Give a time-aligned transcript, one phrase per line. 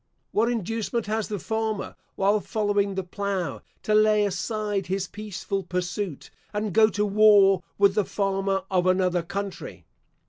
[0.31, 6.31] What inducement has the farmer, while following the plough, to lay aside his peaceful pursuit,
[6.53, 9.85] and go to war with the farmer of another country?